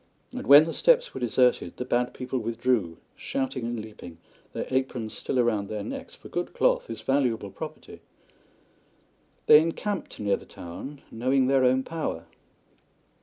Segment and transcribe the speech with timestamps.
[0.31, 4.17] And when the steps were deserted the Bad People withdrew, shouting and leaping,
[4.51, 8.01] their aprons still round their necks, for good cloth is valuable property.
[9.45, 12.25] They encamped near the town, knowing their own power.